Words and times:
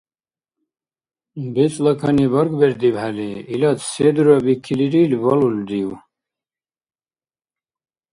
БецӀла 1.53 1.93
кани 2.01 2.25
баргбердибхӀели, 2.33 3.29
илад 3.53 3.79
се 3.91 4.07
дурабикилрил 4.15 5.13
балулрив? 5.23 5.91